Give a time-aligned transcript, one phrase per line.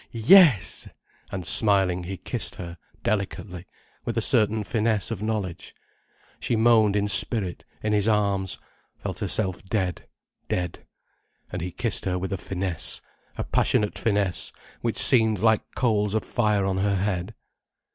[0.11, 0.89] Yes!"
[1.31, 3.67] And smiling, he kissed her, delicately,
[4.03, 5.75] with a certain finesse of knowledge.
[6.39, 8.57] She moaned in spirit, in his arms,
[8.97, 10.07] felt herself dead,
[10.49, 10.87] dead.
[11.51, 12.99] And he kissed her with a finesse,
[13.37, 14.51] a passionate finesse
[14.81, 17.35] which seemed like coals of fire on her head.